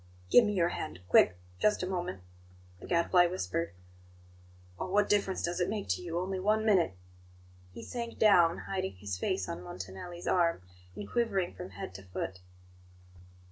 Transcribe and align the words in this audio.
"Give 0.31 0.43
me 0.45 0.53
your 0.53 0.69
hand 0.69 1.01
quick 1.07 1.37
just 1.59 1.83
a 1.83 1.87
moment," 1.87 2.23
the 2.79 2.87
Gadfly 2.87 3.27
whispered. 3.27 3.75
"Oh, 4.79 4.89
what 4.89 5.07
difference 5.07 5.43
does 5.43 5.59
it 5.59 5.69
make 5.69 5.87
to 5.89 6.01
you? 6.01 6.17
Only 6.17 6.39
one 6.39 6.65
minute!" 6.65 6.95
He 7.71 7.83
sank 7.83 8.17
down, 8.17 8.57
hiding 8.65 8.95
his 8.95 9.19
face 9.19 9.47
on 9.47 9.61
Montanelli's 9.61 10.25
arm, 10.25 10.63
and 10.95 11.07
quivering 11.07 11.53
from 11.53 11.69
head 11.69 11.93
to 11.93 12.01
foot. 12.01 12.39